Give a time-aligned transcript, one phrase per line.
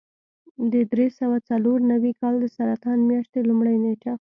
[0.71, 4.13] د درې سوه څلور نوي کال د سرطان میاشتې لومړۍ نېټه.